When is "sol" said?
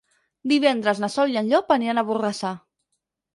1.17-1.33